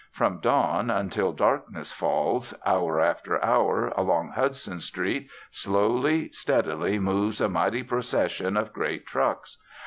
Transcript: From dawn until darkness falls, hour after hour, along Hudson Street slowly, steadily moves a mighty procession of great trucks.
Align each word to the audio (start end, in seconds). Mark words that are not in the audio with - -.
From 0.11 0.39
dawn 0.39 0.89
until 0.89 1.31
darkness 1.31 1.91
falls, 1.91 2.55
hour 2.65 2.99
after 2.99 3.39
hour, 3.45 3.89
along 3.89 4.29
Hudson 4.29 4.79
Street 4.79 5.29
slowly, 5.51 6.29
steadily 6.31 6.97
moves 6.97 7.39
a 7.39 7.47
mighty 7.47 7.83
procession 7.83 8.57
of 8.57 8.73
great 8.73 9.05
trucks. 9.05 9.57